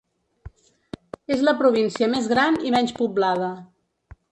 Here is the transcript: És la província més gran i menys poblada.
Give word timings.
És 1.35 1.43
la 1.49 1.53
província 1.59 2.09
més 2.15 2.31
gran 2.33 2.59
i 2.71 2.75
menys 2.79 2.97
poblada. 3.03 3.55